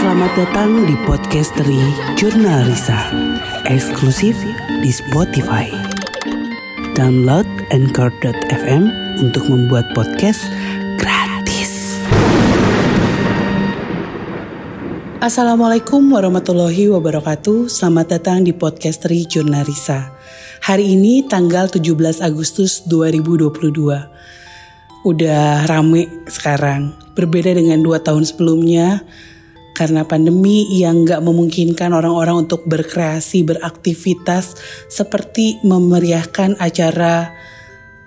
Selamat 0.00 0.32
datang 0.32 0.88
di 0.88 0.96
Podcastery 1.04 1.76
Jurnal 2.16 2.64
Risa, 2.64 3.12
eksklusif 3.68 4.32
di 4.80 4.88
Spotify. 4.88 5.68
Download 6.96 7.44
Anchor.fm 7.68 8.88
untuk 9.20 9.44
membuat 9.52 9.84
podcast 9.92 10.40
gratis. 10.96 12.00
Assalamualaikum 15.20 16.00
warahmatullahi 16.08 16.88
wabarakatuh. 16.88 17.68
Selamat 17.68 18.16
datang 18.16 18.40
di 18.40 18.56
Podcastery 18.56 19.28
Jurnal 19.28 19.68
Risa. 19.68 20.16
Hari 20.64 20.96
ini 20.96 21.28
tanggal 21.28 21.68
17 21.68 22.24
Agustus 22.24 22.88
2022. 22.88 23.52
Udah 25.04 25.68
rame 25.68 26.24
sekarang. 26.24 26.96
Berbeda 27.12 27.52
dengan 27.52 27.84
dua 27.84 28.00
tahun 28.00 28.24
sebelumnya, 28.24 29.04
karena 29.80 30.04
pandemi 30.04 30.68
yang 30.76 31.08
nggak 31.08 31.24
memungkinkan 31.24 31.96
orang-orang 31.96 32.44
untuk 32.44 32.68
berkreasi, 32.68 33.48
beraktivitas 33.48 34.60
seperti 34.92 35.56
memeriahkan 35.64 36.60
acara 36.60 37.32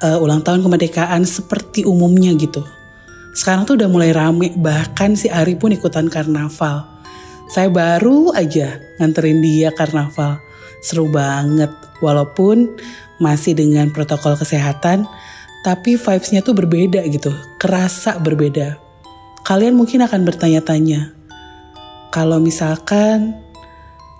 uh, 0.05 0.21
ulang 0.21 0.45
tahun 0.45 0.61
kemerdekaan 0.61 1.25
seperti 1.25 1.81
umumnya 1.81 2.29
gitu. 2.37 2.61
Sekarang 3.33 3.65
tuh 3.65 3.81
udah 3.81 3.89
mulai 3.89 4.13
rame, 4.13 4.53
bahkan 4.53 5.17
si 5.17 5.33
Ari 5.33 5.57
pun 5.57 5.73
ikutan 5.73 6.13
karnaval. 6.13 6.85
Saya 7.49 7.73
baru 7.73 8.29
aja 8.37 8.77
nganterin 9.01 9.41
dia 9.41 9.73
karnaval. 9.73 10.37
Seru 10.85 11.09
banget, 11.09 11.73
walaupun 12.05 12.69
masih 13.17 13.57
dengan 13.57 13.89
protokol 13.89 14.37
kesehatan, 14.37 15.09
tapi 15.65 15.97
vibes-nya 15.97 16.45
tuh 16.45 16.53
berbeda 16.53 17.01
gitu, 17.09 17.33
kerasa 17.57 18.21
berbeda. 18.21 18.77
Kalian 19.41 19.73
mungkin 19.73 20.05
akan 20.05 20.21
bertanya-tanya, 20.21 21.22
kalau 22.13 22.37
misalkan 22.37 23.33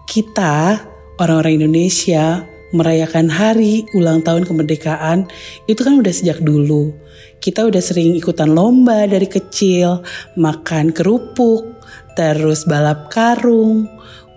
kita 0.10 0.82
orang-orang 1.22 1.62
Indonesia 1.62 2.42
merayakan 2.74 3.30
hari 3.30 3.86
ulang 3.94 4.26
tahun 4.26 4.50
kemerdekaan 4.50 5.30
itu 5.70 5.86
kan 5.86 6.02
udah 6.02 6.10
sejak 6.10 6.42
dulu. 6.42 6.90
Kita 7.38 7.70
udah 7.70 7.78
sering 7.78 8.18
ikutan 8.18 8.50
lomba 8.50 9.06
dari 9.06 9.30
kecil, 9.30 10.02
makan 10.34 10.90
kerupuk, 10.90 11.70
terus 12.18 12.66
balap 12.66 13.14
karung, 13.14 13.86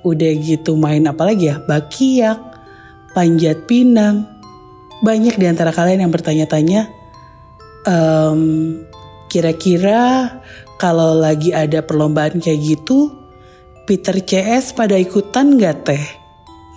udah 0.04 0.32
gitu 0.36 0.76
main 0.76 1.08
apa 1.08 1.32
lagi 1.32 1.48
ya, 1.48 1.56
bakiak, 1.64 2.36
panjat 3.16 3.64
pinang. 3.64 4.28
Banyak 5.00 5.40
di 5.40 5.46
antara 5.48 5.72
kalian 5.72 6.04
yang 6.04 6.12
bertanya-tanya, 6.12 6.92
ehm, 7.88 8.84
kira-kira 9.32 10.36
kalau 10.76 11.16
lagi 11.16 11.56
ada 11.56 11.80
perlombaan 11.80 12.36
kayak 12.36 12.60
gitu, 12.60 13.25
Peter 13.86 14.18
CS 14.18 14.74
pada 14.74 14.98
ikutan 14.98 15.54
gak 15.62 15.86
teh? 15.86 16.04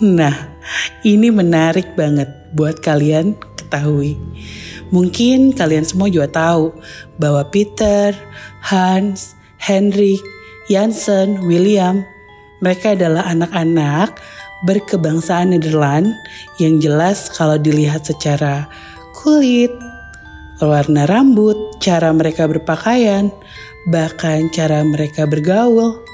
Nah, 0.05 0.53
ini 1.01 1.33
menarik 1.33 1.97
banget 1.97 2.29
buat 2.53 2.85
kalian 2.85 3.33
ketahui. 3.57 4.13
Mungkin 4.93 5.57
kalian 5.57 5.89
semua 5.89 6.05
juga 6.13 6.29
tahu 6.29 6.69
bahwa 7.17 7.41
Peter, 7.49 8.13
Hans, 8.61 9.33
Henrik, 9.57 10.21
Jansen, 10.69 11.49
William, 11.49 12.05
mereka 12.61 12.93
adalah 12.93 13.25
anak-anak 13.25 14.13
berkebangsaan 14.69 15.57
Nederland 15.57 16.13
yang 16.61 16.77
jelas 16.77 17.25
kalau 17.33 17.57
dilihat 17.57 18.05
secara 18.05 18.69
kulit, 19.17 19.73
warna 20.61 21.09
rambut, 21.09 21.57
cara 21.81 22.13
mereka 22.13 22.45
berpakaian, 22.45 23.33
bahkan 23.89 24.51
cara 24.53 24.85
mereka 24.85 25.25
bergaul, 25.25 26.05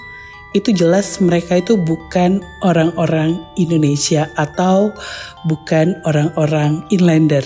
itu 0.55 0.71
jelas 0.71 1.19
mereka 1.19 1.59
itu 1.59 1.75
bukan 1.75 2.39
orang-orang 2.63 3.43
Indonesia 3.59 4.31
atau 4.39 4.95
bukan 5.43 5.99
orang-orang 6.07 6.79
inlander. 6.95 7.43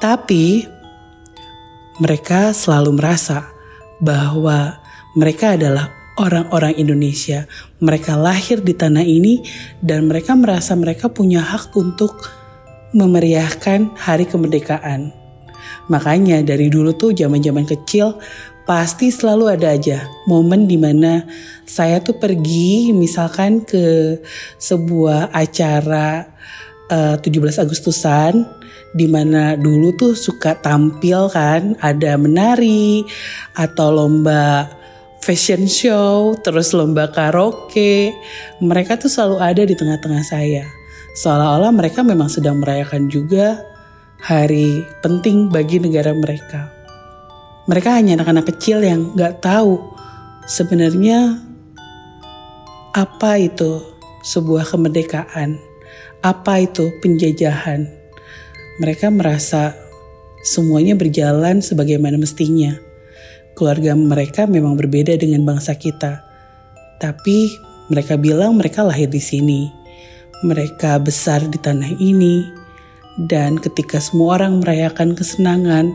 Tapi 0.00 0.64
mereka 2.00 2.56
selalu 2.56 2.96
merasa 2.96 3.52
bahwa 4.00 4.80
mereka 5.12 5.60
adalah 5.60 5.92
orang-orang 6.16 6.80
Indonesia. 6.80 7.44
Mereka 7.84 8.16
lahir 8.16 8.64
di 8.64 8.72
tanah 8.72 9.04
ini 9.04 9.44
dan 9.84 10.08
mereka 10.08 10.32
merasa 10.32 10.72
mereka 10.72 11.12
punya 11.12 11.44
hak 11.44 11.76
untuk 11.76 12.16
memeriahkan 12.96 14.00
hari 14.00 14.24
kemerdekaan. 14.24 15.12
Makanya 15.92 16.40
dari 16.40 16.72
dulu 16.72 16.94
tuh 16.94 17.12
zaman-zaman 17.12 17.66
kecil 17.66 18.16
pasti 18.68 19.10
selalu 19.10 19.44
ada 19.56 19.74
aja 19.74 20.06
momen 20.28 20.64
di 20.64 20.76
mana 20.76 21.24
saya 21.66 21.98
tuh 22.00 22.16
pergi 22.16 22.94
misalkan 22.94 23.64
ke 23.64 24.18
sebuah 24.60 25.32
acara 25.34 26.28
uh, 26.92 27.16
17 27.18 27.62
Agustusan 27.62 28.46
di 28.90 29.06
mana 29.06 29.54
dulu 29.54 29.94
tuh 29.94 30.12
suka 30.18 30.58
tampil 30.58 31.30
kan 31.30 31.78
ada 31.78 32.18
menari 32.18 33.06
atau 33.54 33.94
lomba 33.94 34.66
fashion 35.22 35.70
show 35.70 36.34
terus 36.42 36.74
lomba 36.74 37.06
karaoke 37.10 38.10
mereka 38.58 38.98
tuh 38.98 39.10
selalu 39.12 39.36
ada 39.38 39.62
di 39.62 39.74
tengah-tengah 39.78 40.24
saya 40.26 40.66
seolah-olah 41.14 41.70
mereka 41.70 42.02
memang 42.02 42.26
sedang 42.26 42.58
merayakan 42.58 43.06
juga 43.06 43.70
hari 44.20 44.84
penting 45.00 45.48
bagi 45.48 45.80
negara 45.80 46.12
mereka. 46.12 46.79
Mereka 47.70 47.94
hanya 47.94 48.18
anak-anak 48.18 48.50
kecil 48.50 48.82
yang 48.82 49.14
gak 49.14 49.46
tahu 49.46 49.78
sebenarnya 50.50 51.38
apa 52.90 53.38
itu 53.38 53.78
sebuah 54.26 54.66
kemerdekaan, 54.66 55.54
apa 56.18 56.66
itu 56.66 56.90
penjajahan. 56.98 57.86
Mereka 58.82 59.14
merasa 59.14 59.78
semuanya 60.42 60.98
berjalan 60.98 61.62
sebagaimana 61.62 62.18
mestinya. 62.18 62.74
Keluarga 63.54 63.94
mereka 63.94 64.50
memang 64.50 64.74
berbeda 64.74 65.14
dengan 65.14 65.46
bangsa 65.46 65.78
kita, 65.78 66.26
tapi 66.98 67.54
mereka 67.86 68.18
bilang 68.18 68.58
mereka 68.58 68.82
lahir 68.82 69.06
di 69.06 69.22
sini. 69.22 69.70
Mereka 70.42 70.98
besar 71.06 71.46
di 71.46 71.60
tanah 71.60 72.02
ini, 72.02 72.50
dan 73.30 73.62
ketika 73.62 74.02
semua 74.02 74.42
orang 74.42 74.58
merayakan 74.58 75.14
kesenangan, 75.14 75.92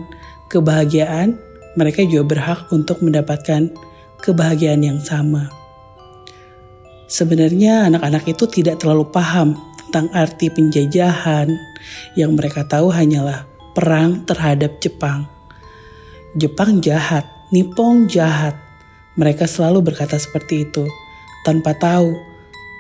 kebahagiaan, 0.53 1.35
mereka 1.75 2.03
juga 2.03 2.35
berhak 2.35 2.71
untuk 2.71 3.03
mendapatkan 3.03 3.71
kebahagiaan 4.23 4.81
yang 4.81 4.99
sama. 5.03 5.51
Sebenarnya 7.05 7.85
anak-anak 7.85 8.25
itu 8.25 8.49
tidak 8.49 8.81
terlalu 8.81 9.05
paham 9.13 9.53
tentang 9.87 10.09
arti 10.11 10.49
penjajahan 10.49 11.47
yang 12.17 12.33
mereka 12.33 12.65
tahu 12.65 12.89
hanyalah 12.89 13.45
perang 13.77 14.25
terhadap 14.25 14.81
Jepang. 14.81 15.29
Jepang 16.35 16.81
jahat, 16.81 17.23
Nippon 17.53 18.09
jahat. 18.09 18.57
Mereka 19.15 19.47
selalu 19.47 19.93
berkata 19.93 20.19
seperti 20.19 20.67
itu 20.67 20.83
tanpa 21.47 21.71
tahu 21.77 22.11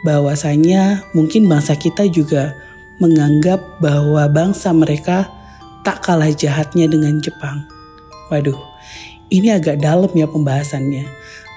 bahwasanya 0.03 1.07
mungkin 1.15 1.47
bangsa 1.47 1.79
kita 1.79 2.03
juga 2.11 2.51
menganggap 2.99 3.79
bahwa 3.79 4.27
bangsa 4.27 4.75
mereka 4.75 5.31
tak 5.87 6.03
kalah 6.03 6.27
jahatnya 6.33 6.91
dengan 6.91 7.21
Jepang. 7.23 7.63
Waduh, 8.27 8.57
ini 9.29 9.49
agak 9.53 9.81
dalam 9.81 10.11
ya 10.13 10.29
pembahasannya, 10.29 11.05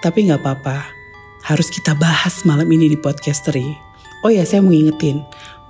tapi 0.00 0.28
nggak 0.28 0.40
apa-apa. 0.40 0.88
Harus 1.44 1.72
kita 1.72 1.96
bahas 1.96 2.44
malam 2.44 2.68
ini 2.68 2.92
di 2.92 2.98
podcastery. 2.98 3.76
Oh 4.26 4.30
ya, 4.32 4.42
saya 4.42 4.60
mau 4.60 4.74
ngingetin, 4.74 5.22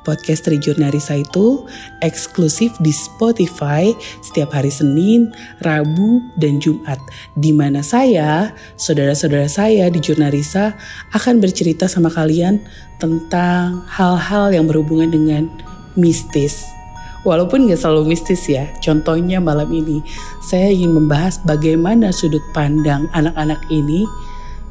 podcastery 0.09 0.57
Jurnalisa 0.57 1.21
itu 1.21 1.69
eksklusif 2.01 2.73
di 2.81 2.89
Spotify 2.89 3.93
setiap 4.25 4.57
hari 4.57 4.73
Senin, 4.73 5.29
Rabu, 5.61 6.25
dan 6.41 6.57
Jumat. 6.57 6.97
Di 7.37 7.53
mana 7.53 7.85
saya, 7.85 8.57
saudara-saudara 8.81 9.47
saya 9.53 9.93
di 9.93 10.01
Jurnalisa 10.01 10.73
akan 11.13 11.45
bercerita 11.45 11.85
sama 11.85 12.09
kalian 12.09 12.65
tentang 12.97 13.85
hal-hal 13.85 14.49
yang 14.57 14.65
berhubungan 14.65 15.13
dengan 15.13 15.53
mistis 15.93 16.78
Walaupun 17.27 17.67
gak 17.67 17.83
selalu 17.83 18.15
mistis 18.15 18.47
ya, 18.47 18.71
contohnya 18.79 19.43
malam 19.43 19.67
ini 19.75 20.07
saya 20.39 20.71
ingin 20.71 20.95
membahas 20.95 21.43
bagaimana 21.43 22.15
sudut 22.15 22.43
pandang 22.55 23.11
anak-anak 23.11 23.59
ini 23.75 24.07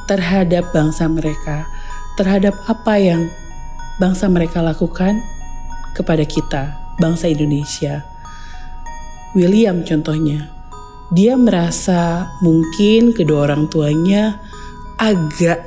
terhadap 0.07 0.71
bangsa 0.71 1.11
mereka, 1.11 1.67
terhadap 2.15 2.55
apa 2.71 2.95
yang 2.95 3.27
bangsa 3.99 4.31
mereka 4.31 4.63
lakukan 4.63 5.19
kepada 5.91 6.23
kita, 6.23 6.71
bangsa 7.03 7.27
Indonesia. 7.27 8.07
William 9.35 9.83
contohnya, 9.83 10.47
dia 11.11 11.35
merasa 11.35 12.31
mungkin 12.39 13.11
kedua 13.11 13.51
orang 13.51 13.67
tuanya 13.67 14.39
agak 14.95 15.61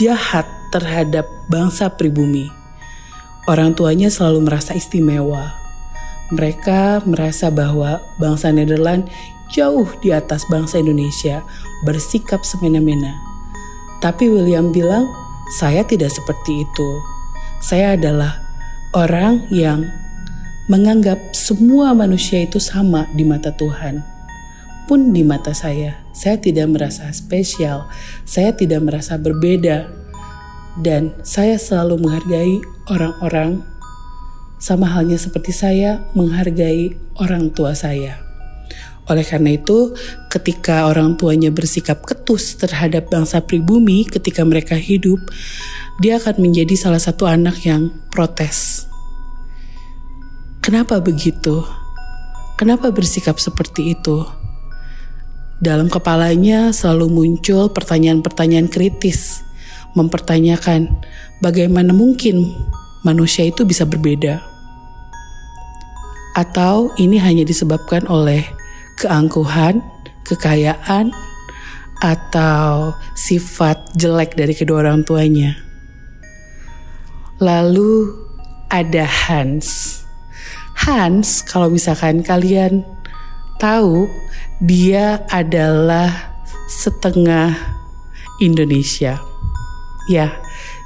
jahat 0.00 0.48
terhadap 0.72 1.28
bangsa 1.52 1.92
pribumi. 1.92 2.48
Orang 3.44 3.76
tuanya 3.76 4.08
selalu 4.08 4.48
merasa 4.48 4.72
istimewa, 4.72 5.61
mereka 6.32 7.04
merasa 7.04 7.52
bahwa 7.52 8.00
bangsa 8.16 8.48
Nederland 8.48 9.06
jauh 9.52 9.84
di 10.00 10.10
atas 10.16 10.48
bangsa 10.48 10.80
Indonesia 10.80 11.44
bersikap 11.84 12.40
semena-mena. 12.40 13.12
Tapi 14.00 14.32
William 14.32 14.72
bilang, 14.72 15.06
saya 15.60 15.84
tidak 15.84 16.10
seperti 16.10 16.64
itu. 16.64 16.90
Saya 17.60 17.94
adalah 17.94 18.40
orang 18.96 19.46
yang 19.52 19.86
menganggap 20.66 21.20
semua 21.36 21.92
manusia 21.92 22.42
itu 22.42 22.56
sama 22.56 23.06
di 23.12 23.22
mata 23.28 23.52
Tuhan. 23.52 24.00
Pun 24.88 25.14
di 25.14 25.22
mata 25.22 25.54
saya, 25.54 26.02
saya 26.10 26.40
tidak 26.40 26.72
merasa 26.72 27.06
spesial, 27.14 27.86
saya 28.26 28.50
tidak 28.56 28.82
merasa 28.82 29.14
berbeda, 29.20 29.86
dan 30.80 31.12
saya 31.22 31.60
selalu 31.60 32.02
menghargai 32.02 32.56
orang-orang 32.90 33.62
sama 34.62 34.86
halnya 34.86 35.18
seperti 35.18 35.50
saya 35.50 36.06
menghargai 36.14 36.94
orang 37.18 37.50
tua 37.50 37.74
saya. 37.74 38.22
Oleh 39.10 39.26
karena 39.26 39.58
itu, 39.58 39.90
ketika 40.30 40.86
orang 40.86 41.18
tuanya 41.18 41.50
bersikap 41.50 42.06
ketus 42.06 42.54
terhadap 42.54 43.10
bangsa 43.10 43.42
pribumi 43.42 44.06
ketika 44.06 44.46
mereka 44.46 44.78
hidup, 44.78 45.18
dia 45.98 46.22
akan 46.22 46.38
menjadi 46.38 46.78
salah 46.78 47.02
satu 47.02 47.26
anak 47.26 47.58
yang 47.66 47.90
protes. 48.14 48.86
Kenapa 50.62 51.02
begitu? 51.02 51.66
Kenapa 52.54 52.94
bersikap 52.94 53.42
seperti 53.42 53.98
itu? 53.98 54.22
Dalam 55.58 55.90
kepalanya 55.90 56.70
selalu 56.70 57.10
muncul 57.10 57.74
pertanyaan-pertanyaan 57.74 58.70
kritis, 58.70 59.42
mempertanyakan 59.98 60.86
bagaimana 61.42 61.90
mungkin 61.90 62.54
manusia 63.02 63.46
itu 63.46 63.66
bisa 63.66 63.86
berbeda. 63.86 64.42
Atau 66.32 66.90
ini 66.96 67.20
hanya 67.20 67.44
disebabkan 67.44 68.08
oleh 68.08 68.46
keangkuhan, 68.96 69.84
kekayaan, 70.24 71.12
atau 72.02 72.96
sifat 73.14 73.78
jelek 73.94 74.34
dari 74.34 74.56
kedua 74.56 74.82
orang 74.82 75.06
tuanya. 75.06 75.54
Lalu 77.38 78.10
ada 78.72 79.06
Hans. 79.06 80.00
Hans, 80.74 81.46
kalau 81.46 81.70
misalkan 81.70 82.26
kalian 82.26 82.82
tahu, 83.62 84.10
dia 84.58 85.22
adalah 85.30 86.34
setengah 86.66 87.54
Indonesia. 88.42 89.22
Ya, 90.10 90.34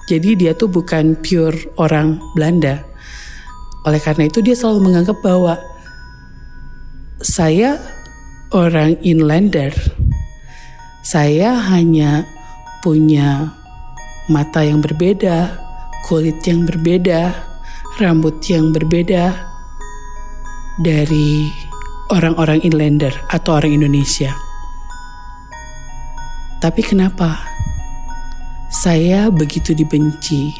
jadi 0.06 0.38
dia 0.38 0.53
tuh 0.55 0.70
bukan 0.70 1.19
pure 1.19 1.67
orang 1.82 2.23
Belanda. 2.38 2.87
Oleh 3.82 3.99
karena 3.99 4.31
itu 4.31 4.38
dia 4.38 4.55
selalu 4.55 4.91
menganggap 4.91 5.19
bahwa 5.19 5.58
saya 7.19 7.79
orang 8.55 8.94
inlander. 9.03 9.75
Saya 11.03 11.58
hanya 11.75 12.26
punya 12.82 13.50
mata 14.31 14.62
yang 14.62 14.79
berbeda, 14.79 15.55
kulit 16.06 16.38
yang 16.47 16.67
berbeda, 16.67 17.35
rambut 17.99 18.38
yang 18.47 18.70
berbeda 18.70 19.35
dari 20.82 21.50
orang-orang 22.14 22.62
inlander 22.62 23.14
atau 23.31 23.58
orang 23.58 23.75
Indonesia. 23.75 24.35
Tapi 26.62 26.82
kenapa 26.82 27.56
saya 28.73 29.31
begitu 29.31 29.73
dibenci? 29.73 30.55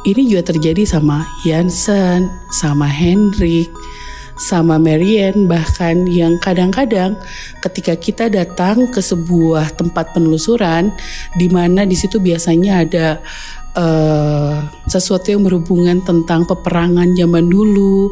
Ini 0.00 0.22
juga 0.24 0.48
terjadi 0.48 0.88
sama 0.88 1.28
Jansen, 1.44 2.24
sama 2.56 2.88
Hendrik, 2.88 3.68
sama 4.40 4.80
Marianne 4.80 5.44
bahkan 5.44 6.08
yang 6.08 6.40
kadang-kadang 6.40 7.20
ketika 7.60 7.92
kita 8.00 8.24
datang 8.32 8.88
ke 8.88 9.04
sebuah 9.04 9.76
tempat 9.76 10.16
penelusuran 10.16 10.88
di 11.36 11.52
mana 11.52 11.84
di 11.84 11.92
situ 11.92 12.16
biasanya 12.16 12.72
ada 12.80 13.06
uh, 13.76 14.64
sesuatu 14.88 15.36
yang 15.36 15.44
berhubungan 15.44 16.00
tentang 16.02 16.48
peperangan 16.48 17.12
zaman 17.12 17.52
dulu, 17.52 18.08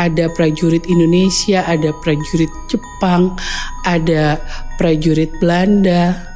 ada 0.00 0.32
prajurit 0.32 0.88
Indonesia, 0.88 1.62
ada 1.68 1.92
prajurit 2.00 2.50
Jepang, 2.72 3.36
ada 3.84 4.40
prajurit 4.80 5.30
Belanda. 5.38 6.35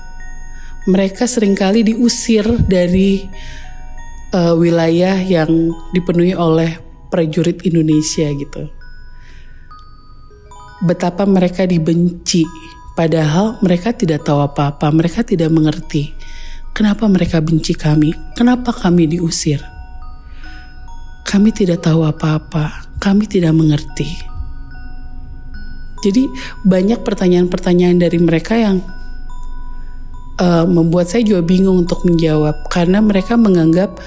Mereka 0.89 1.29
sering 1.29 1.53
kali 1.53 1.85
diusir 1.85 2.47
dari 2.65 3.27
uh, 4.33 4.57
wilayah 4.57 5.21
yang 5.21 5.75
dipenuhi 5.93 6.33
oleh 6.33 6.81
prajurit 7.13 7.61
Indonesia 7.67 8.31
gitu 8.33 8.71
betapa 10.81 11.29
mereka 11.29 11.69
dibenci, 11.69 12.49
padahal 12.97 13.61
mereka 13.61 13.93
tidak 13.93 14.25
tahu 14.25 14.41
apa-apa, 14.41 14.89
mereka 14.89 15.21
tidak 15.21 15.53
mengerti 15.53 16.17
kenapa 16.73 17.05
mereka 17.07 17.45
benci 17.45 17.77
kami, 17.77 18.17
kenapa 18.33 18.73
kami 18.73 19.05
diusir. 19.05 19.61
Kami 21.29 21.55
tidak 21.55 21.87
tahu 21.87 22.03
apa-apa, 22.03 22.91
kami 22.99 23.29
tidak 23.29 23.55
mengerti. 23.55 24.09
Jadi 26.01 26.27
banyak 26.65 27.05
pertanyaan-pertanyaan 27.05 28.01
dari 28.01 28.19
mereka 28.19 28.57
yang 28.57 28.81
uh, 30.41 30.65
membuat 30.65 31.13
saya 31.13 31.23
juga 31.23 31.45
bingung 31.45 31.85
untuk 31.87 32.03
menjawab 32.09 32.57
karena 32.73 33.05
mereka 33.05 33.37
menganggap 33.37 34.01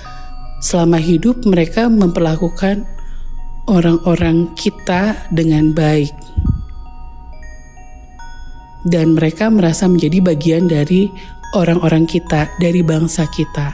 selama 0.59 0.97
hidup 0.97 1.45
mereka 1.45 1.87
memperlakukan 1.87 2.83
orang-orang 3.69 4.51
kita 4.57 5.15
dengan 5.31 5.71
baik 5.71 6.11
dan 8.83 9.15
mereka 9.15 9.47
merasa 9.47 9.87
menjadi 9.87 10.19
bagian 10.19 10.67
dari 10.67 11.07
orang-orang 11.55 12.03
kita, 12.03 12.51
dari 12.59 12.83
bangsa 12.83 13.23
kita. 13.31 13.71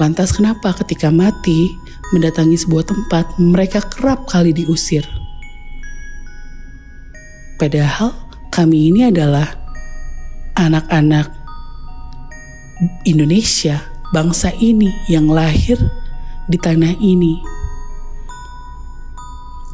Lantas 0.00 0.34
kenapa 0.34 0.74
ketika 0.82 1.12
mati 1.12 1.70
mendatangi 2.16 2.58
sebuah 2.58 2.88
tempat 2.88 3.36
mereka 3.38 3.84
kerap 3.84 4.26
kali 4.26 4.50
diusir? 4.50 5.04
Padahal 7.60 8.10
kami 8.50 8.90
ini 8.90 9.06
adalah 9.06 9.63
anak-anak 10.54 11.30
Indonesia, 13.06 13.82
bangsa 14.10 14.50
ini 14.58 14.90
yang 15.10 15.30
lahir 15.30 15.78
di 16.50 16.58
tanah 16.58 16.94
ini 17.00 17.54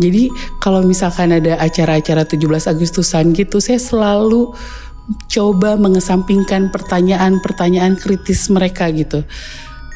jadi 0.01 0.33
kalau 0.65 0.81
misalkan 0.81 1.37
ada 1.37 1.61
acara-acara 1.61 2.25
17 2.25 2.73
Agustusan 2.73 3.37
gitu, 3.37 3.61
saya 3.61 3.77
selalu 3.77 4.57
coba 5.29 5.77
mengesampingkan 5.77 6.73
pertanyaan-pertanyaan 6.73 8.01
kritis 8.01 8.49
mereka 8.49 8.89
gitu. 8.89 9.21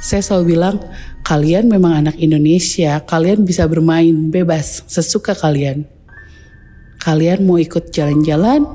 Saya 0.04 0.20
selalu 0.20 0.44
bilang, 0.52 0.76
kalian 1.24 1.72
memang 1.72 2.04
anak 2.04 2.20
Indonesia, 2.20 3.00
kalian 3.08 3.48
bisa 3.48 3.64
bermain 3.64 4.28
bebas 4.28 4.84
sesuka 4.84 5.32
kalian. 5.32 5.88
Kalian 7.00 7.48
mau 7.48 7.56
ikut 7.56 7.88
jalan-jalan, 7.88 8.68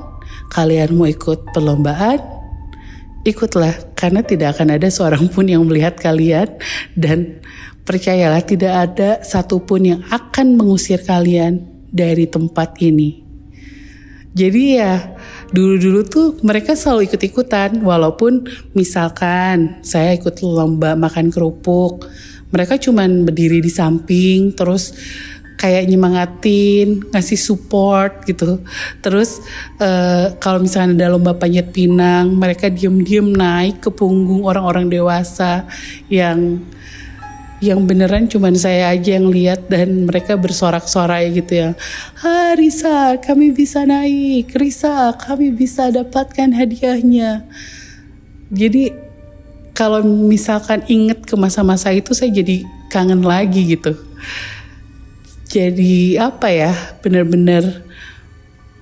kalian 0.50 0.98
mau 0.98 1.06
ikut 1.06 1.54
perlombaan, 1.54 2.20
ikutlah 3.24 3.94
karena 3.96 4.20
tidak 4.26 4.58
akan 4.58 4.76
ada 4.76 4.90
seorang 4.90 5.30
pun 5.30 5.46
yang 5.46 5.64
melihat 5.64 5.96
kalian 5.96 6.58
dan 6.98 7.40
Percayalah 7.90 8.46
tidak 8.46 8.70
ada 8.70 9.18
satupun 9.18 9.82
yang 9.82 10.00
akan 10.14 10.54
mengusir 10.54 11.02
kalian 11.02 11.66
dari 11.90 12.28
tempat 12.30 12.78
ini. 12.78 13.24
Jadi 14.30 14.78
ya 14.78 15.16
dulu-dulu 15.50 16.06
tuh 16.06 16.28
mereka 16.46 16.78
selalu 16.78 17.10
ikut-ikutan 17.10 17.82
walaupun 17.82 18.46
misalkan 18.78 19.82
saya 19.82 20.14
ikut 20.14 20.38
lomba 20.44 20.94
makan 20.94 21.34
kerupuk. 21.34 22.06
Mereka 22.54 22.78
cuman 22.78 23.26
berdiri 23.26 23.58
di 23.58 23.74
samping 23.74 24.54
terus 24.54 24.94
kayak 25.60 25.84
nyemangatin, 25.84 27.04
ngasih 27.12 27.36
support 27.36 28.24
gitu. 28.24 28.64
Terus 29.04 29.44
uh, 29.76 30.32
kalau 30.40 30.64
misalnya 30.64 31.04
ada 31.04 31.12
lomba 31.12 31.36
panjat 31.36 31.68
pinang, 31.68 32.32
mereka 32.32 32.72
diem-diem 32.72 33.28
naik 33.28 33.84
ke 33.84 33.92
punggung 33.92 34.48
orang-orang 34.48 34.88
dewasa 34.88 35.68
yang 36.08 36.64
yang 37.60 37.84
beneran 37.84 38.24
cuman 38.24 38.56
saya 38.56 38.88
aja 38.88 39.20
yang 39.20 39.28
lihat 39.28 39.68
dan 39.68 40.08
mereka 40.08 40.40
bersorak-sorai 40.40 41.28
gitu 41.36 41.52
ya. 41.60 41.70
Ha 42.24 42.56
Risa 42.56 43.20
kami 43.20 43.52
bisa 43.52 43.84
naik, 43.84 44.56
Risa 44.56 45.12
kami 45.20 45.52
bisa 45.52 45.92
dapatkan 45.92 46.56
hadiahnya. 46.56 47.44
Jadi 48.48 48.96
kalau 49.76 50.00
misalkan 50.02 50.88
inget 50.88 51.20
ke 51.28 51.36
masa-masa 51.36 51.92
itu 51.92 52.16
saya 52.16 52.32
jadi 52.32 52.64
kangen 52.88 53.20
lagi 53.20 53.76
gitu. 53.76 53.92
Jadi 55.50 56.14
apa 56.14 56.46
ya 56.46 56.70
bener-bener 57.02 57.82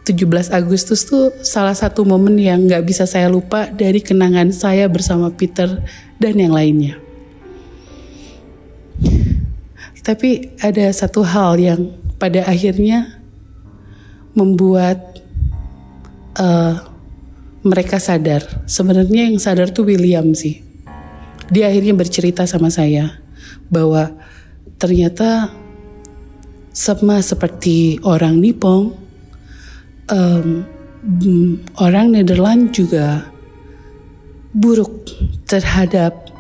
17 0.05 0.53
Agustus 0.53 1.09
tuh 1.09 1.33
salah 1.41 1.73
satu 1.73 2.05
momen 2.05 2.37
yang 2.37 2.69
gak 2.69 2.85
bisa 2.85 3.09
saya 3.09 3.33
lupa 3.33 3.73
dari 3.73 4.05
kenangan 4.05 4.53
saya 4.53 4.85
bersama 4.85 5.33
Peter 5.33 5.81
dan 6.21 6.35
yang 6.37 6.53
lainnya. 6.53 7.01
Tapi 10.05 10.57
ada 10.61 10.89
satu 10.93 11.25
hal 11.25 11.57
yang 11.57 11.93
pada 12.21 12.45
akhirnya 12.45 13.21
membuat 14.33 15.25
uh, 16.41 16.85
mereka 17.65 17.97
sadar. 18.01 18.45
Sebenarnya 18.65 19.29
yang 19.29 19.37
sadar 19.37 19.69
tuh 19.73 19.89
William 19.89 20.33
sih. 20.33 20.65
Dia 21.49 21.69
akhirnya 21.73 21.97
bercerita 21.97 22.45
sama 22.45 22.69
saya 22.73 23.21
bahwa 23.69 24.17
ternyata 24.81 25.53
sama 26.79 27.19
seperti 27.19 27.99
orang 28.07 28.39
Nipong, 28.39 28.95
um, 30.15 30.63
orang 31.83 32.15
Nederland 32.15 32.71
juga 32.71 33.27
buruk 34.55 35.11
terhadap 35.51 36.31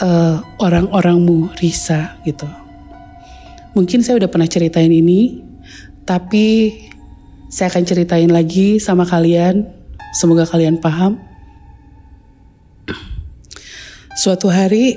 uh, 0.00 0.40
orang-orangmu 0.64 1.52
Risa 1.60 2.16
gitu. 2.24 2.48
Mungkin 3.76 4.00
saya 4.00 4.16
udah 4.16 4.32
pernah 4.32 4.48
ceritain 4.48 4.88
ini, 4.88 5.44
tapi 6.08 6.72
saya 7.52 7.68
akan 7.68 7.84
ceritain 7.84 8.32
lagi 8.32 8.80
sama 8.80 9.04
kalian. 9.04 9.68
Semoga 10.16 10.48
kalian 10.48 10.80
paham. 10.80 11.20
Suatu 14.16 14.48
hari 14.48 14.96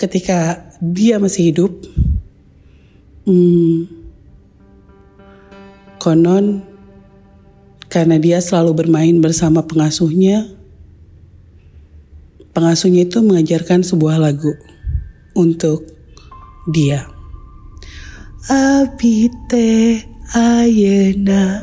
ketika 0.00 0.72
dia 0.80 1.20
masih 1.20 1.52
hidup, 1.52 1.84
Hmm, 3.22 3.86
konon 6.02 6.66
karena 7.86 8.18
dia 8.18 8.42
selalu 8.42 8.82
bermain 8.82 9.14
bersama 9.22 9.62
pengasuhnya, 9.62 10.50
pengasuhnya 12.50 13.06
itu 13.06 13.22
mengajarkan 13.22 13.86
sebuah 13.86 14.18
lagu 14.18 14.50
untuk 15.38 15.86
dia. 16.66 17.06
Abite 18.50 20.02
ayena 20.34 21.62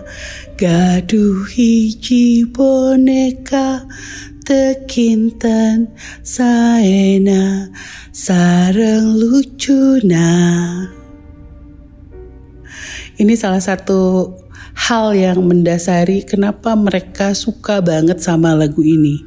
gaduh 0.56 1.44
hiji 1.44 2.48
boneka 2.48 3.84
tekinten 4.48 5.92
saena 6.24 7.68
sareng 8.16 9.20
lucuna. 9.20 10.30
Ini 13.20 13.36
salah 13.36 13.60
satu 13.60 14.32
hal 14.80 15.12
yang 15.12 15.44
mendasari 15.44 16.24
kenapa 16.24 16.72
mereka 16.80 17.36
suka 17.36 17.84
banget 17.84 18.24
sama 18.24 18.56
lagu 18.56 18.80
ini. 18.80 19.20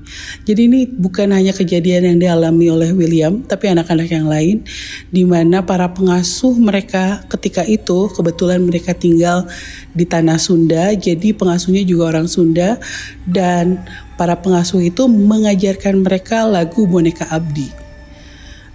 Jadi 0.48 0.64
ini 0.64 0.80
bukan 0.88 1.28
hanya 1.28 1.52
kejadian 1.52 2.08
yang 2.08 2.18
dialami 2.24 2.72
oleh 2.72 2.96
William, 2.96 3.44
tapi 3.44 3.68
anak-anak 3.68 4.08
yang 4.08 4.32
lain, 4.32 4.64
di 5.12 5.28
mana 5.28 5.60
para 5.60 5.92
pengasuh 5.92 6.56
mereka 6.56 7.20
ketika 7.36 7.68
itu 7.68 8.08
kebetulan 8.16 8.64
mereka 8.64 8.96
tinggal 8.96 9.44
di 9.92 10.08
tanah 10.08 10.40
Sunda, 10.40 10.96
jadi 10.96 11.36
pengasuhnya 11.36 11.84
juga 11.84 12.16
orang 12.16 12.32
Sunda, 12.32 12.80
dan 13.28 13.76
para 14.16 14.40
pengasuh 14.40 14.80
itu 14.80 15.04
mengajarkan 15.04 16.00
mereka 16.00 16.48
lagu 16.48 16.88
boneka 16.88 17.28
Abdi 17.28 17.84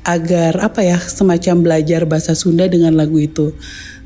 agar 0.07 0.63
apa 0.63 0.88
ya 0.88 0.95
semacam 1.01 1.67
belajar 1.67 2.07
bahasa 2.07 2.31
Sunda 2.31 2.63
dengan 2.71 2.95
lagu 2.95 3.19
itu. 3.19 3.51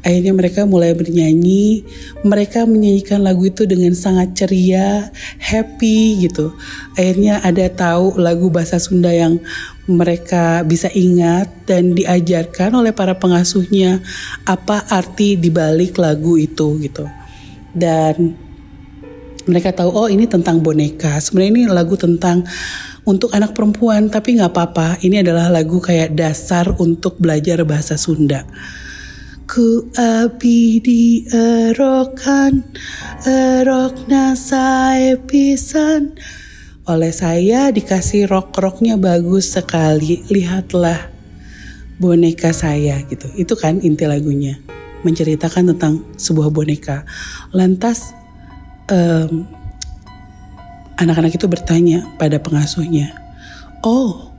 Akhirnya 0.01 0.33
mereka 0.33 0.65
mulai 0.65 0.97
bernyanyi, 0.97 1.85
mereka 2.25 2.65
menyanyikan 2.65 3.21
lagu 3.21 3.45
itu 3.45 3.69
dengan 3.69 3.93
sangat 3.93 4.33
ceria, 4.33 5.13
happy 5.37 6.25
gitu. 6.25 6.57
Akhirnya 6.97 7.37
ada 7.45 7.69
tahu 7.69 8.17
lagu 8.17 8.49
bahasa 8.49 8.81
Sunda 8.81 9.13
yang 9.13 9.37
mereka 9.85 10.65
bisa 10.65 10.89
ingat 10.89 11.49
dan 11.69 11.93
diajarkan 11.93 12.73
oleh 12.81 12.93
para 12.97 13.17
pengasuhnya 13.21 14.01
apa 14.49 14.81
arti 14.89 15.37
dibalik 15.37 16.01
lagu 16.01 16.33
itu 16.33 16.81
gitu. 16.81 17.05
Dan 17.69 18.33
mereka 19.45 19.73
tahu 19.73 19.89
oh 19.93 20.09
ini 20.09 20.25
tentang 20.25 20.65
boneka. 20.65 21.21
Sebenarnya 21.21 21.51
ini 21.53 21.63
lagu 21.69 21.93
tentang 21.93 22.41
untuk 23.05 23.33
anak 23.33 23.53
perempuan 23.53 24.09
tapi 24.09 24.37
nggak 24.37 24.49
apa-apa. 24.49 25.01
Ini 25.01 25.21
adalah 25.21 25.49
lagu 25.49 25.77
kayak 25.77 26.13
dasar 26.17 26.73
untuk 26.77 27.21
belajar 27.21 27.61
bahasa 27.65 27.97
Sunda. 28.01 28.45
Ku 29.51 29.91
abi 29.99 30.79
di 30.79 31.27
erokan 31.27 32.63
Erok 33.27 34.07
nasai 34.07 35.19
pisan. 35.27 36.15
Oleh 36.87 37.11
saya 37.11 37.67
dikasih 37.67 38.31
rok-roknya 38.31 38.95
bagus 38.95 39.51
sekali 39.51 40.23
Lihatlah 40.31 41.11
boneka 41.99 42.55
saya 42.55 43.03
gitu. 43.11 43.27
Itu 43.35 43.59
kan 43.59 43.83
inti 43.83 44.07
lagunya 44.07 44.55
Menceritakan 45.03 45.75
tentang 45.75 46.07
sebuah 46.15 46.47
boneka. 46.47 47.03
Lantas 47.51 48.15
um, 48.87 49.43
Anak-anak 50.95 51.35
itu 51.35 51.51
bertanya 51.51 52.07
pada 52.15 52.39
pengasuhnya 52.39 53.11
Oh 53.83 54.31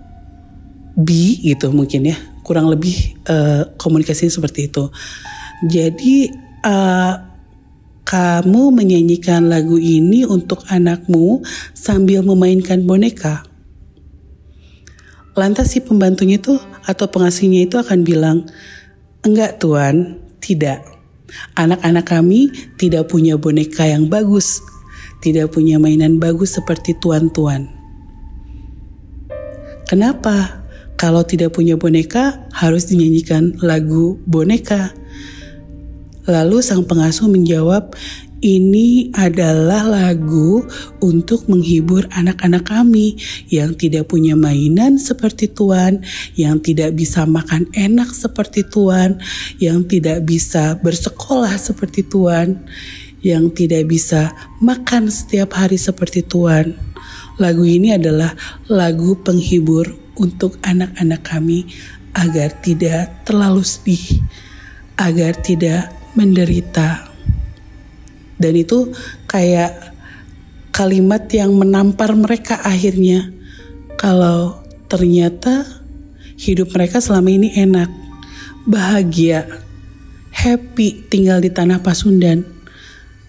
bi 0.96 1.36
gitu 1.44 1.68
mungkin 1.68 2.08
ya 2.08 2.31
kurang 2.42 2.70
lebih 2.70 3.16
uh, 3.30 3.74
komunikasi 3.78 4.28
seperti 4.28 4.70
itu. 4.70 4.90
Jadi 5.66 6.30
uh, 6.66 7.14
kamu 8.02 8.74
menyanyikan 8.74 9.46
lagu 9.46 9.78
ini 9.78 10.26
untuk 10.26 10.66
anakmu 10.68 11.46
sambil 11.72 12.26
memainkan 12.26 12.82
boneka. 12.82 13.46
Lantas 15.32 15.72
si 15.72 15.80
pembantunya 15.80 16.36
itu 16.36 16.60
atau 16.84 17.08
pengasihnya 17.08 17.64
itu 17.64 17.80
akan 17.80 18.04
bilang, 18.04 18.44
enggak 19.24 19.56
tuan, 19.62 20.20
tidak. 20.44 20.84
Anak-anak 21.56 22.04
kami 22.04 22.52
tidak 22.76 23.08
punya 23.08 23.40
boneka 23.40 23.88
yang 23.88 24.12
bagus, 24.12 24.60
tidak 25.24 25.56
punya 25.56 25.80
mainan 25.80 26.20
bagus 26.20 26.60
seperti 26.60 26.92
tuan-tuan. 27.00 27.70
Kenapa? 29.88 30.61
Kalau 31.02 31.26
tidak 31.26 31.58
punya 31.58 31.74
boneka, 31.74 32.46
harus 32.54 32.86
dinyanyikan 32.86 33.58
lagu 33.58 34.22
boneka. 34.22 34.94
Lalu 36.30 36.62
sang 36.62 36.86
pengasuh 36.86 37.26
menjawab, 37.26 37.90
ini 38.38 39.10
adalah 39.10 39.82
lagu 39.82 40.62
untuk 41.02 41.50
menghibur 41.50 42.06
anak-anak 42.14 42.70
kami 42.70 43.18
yang 43.50 43.74
tidak 43.74 44.14
punya 44.14 44.38
mainan 44.38 44.94
seperti 44.94 45.50
Tuan, 45.50 46.06
yang 46.38 46.62
tidak 46.62 46.94
bisa 46.94 47.26
makan 47.26 47.66
enak 47.74 48.14
seperti 48.14 48.62
Tuan, 48.62 49.18
yang 49.58 49.82
tidak 49.90 50.22
bisa 50.22 50.78
bersekolah 50.78 51.58
seperti 51.58 52.06
Tuan, 52.06 52.62
yang 53.26 53.50
tidak 53.50 53.90
bisa 53.90 54.34
makan 54.62 55.10
setiap 55.10 55.58
hari 55.58 55.82
seperti 55.82 56.22
Tuan. 56.22 56.78
Lagu 57.42 57.66
ini 57.66 57.90
adalah 57.90 58.38
lagu 58.70 59.18
penghibur 59.18 60.01
untuk 60.16 60.60
anak-anak 60.64 61.20
kami 61.24 61.68
agar 62.12 62.52
tidak 62.60 63.24
terlalu 63.24 63.64
sedih, 63.64 64.20
agar 65.00 65.32
tidak 65.40 65.92
menderita. 66.12 67.08
Dan 68.36 68.58
itu 68.58 68.92
kayak 69.30 69.94
kalimat 70.74 71.24
yang 71.32 71.54
menampar 71.56 72.12
mereka 72.16 72.60
akhirnya 72.60 73.30
kalau 73.96 74.60
ternyata 74.88 75.64
hidup 76.36 76.74
mereka 76.74 76.98
selama 76.98 77.30
ini 77.30 77.54
enak, 77.54 77.88
bahagia, 78.66 79.46
happy 80.34 81.06
tinggal 81.06 81.38
di 81.38 81.52
tanah 81.52 81.80
Pasundan. 81.80 82.42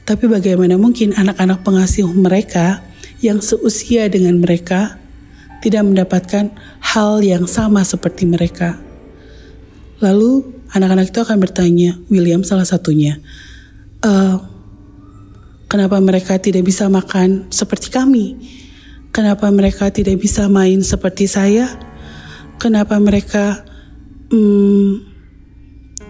Tapi 0.03 0.27
bagaimana 0.27 0.75
mungkin 0.75 1.15
anak-anak 1.15 1.63
pengasuh 1.63 2.09
mereka 2.11 2.83
yang 3.23 3.39
seusia 3.39 4.11
dengan 4.11 4.43
mereka 4.43 4.99
tidak 5.63 5.87
mendapatkan 5.87 6.51
hal 6.83 7.23
yang 7.23 7.47
sama 7.47 7.87
seperti 7.87 8.27
mereka. 8.27 8.75
Lalu 10.03 10.43
anak-anak 10.75 11.15
itu 11.15 11.23
akan 11.23 11.39
bertanya, 11.39 11.95
William 12.11 12.43
salah 12.43 12.67
satunya, 12.67 13.23
e, 14.03 14.11
kenapa 15.71 15.95
mereka 16.03 16.35
tidak 16.35 16.67
bisa 16.67 16.91
makan 16.91 17.47
seperti 17.47 17.87
kami? 17.87 18.35
Kenapa 19.15 19.47
mereka 19.47 19.87
tidak 19.87 20.19
bisa 20.19 20.51
main 20.51 20.83
seperti 20.83 21.31
saya? 21.31 21.71
Kenapa 22.59 22.99
mereka 22.99 23.63
hmm, 24.27 24.99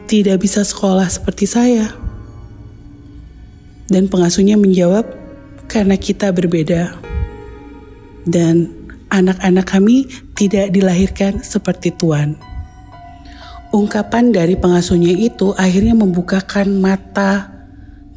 tidak 0.09 0.41
bisa 0.41 0.65
sekolah 0.65 1.05
seperti 1.05 1.45
saya? 1.45 1.93
Dan 3.85 4.09
pengasuhnya 4.09 4.57
menjawab, 4.57 5.05
karena 5.69 5.93
kita 6.01 6.33
berbeda. 6.33 6.97
Dan 8.23 8.82
anak-anak 9.13 9.69
kami 9.69 10.09
tidak 10.33 10.73
dilahirkan 10.73 11.45
seperti 11.45 11.93
Tuhan. 11.93 12.33
Ungkapan 13.69 14.33
dari 14.33 14.57
pengasuhnya 14.57 15.13
itu 15.13 15.53
akhirnya 15.53 15.93
membukakan 15.93 16.81
mata 16.81 17.53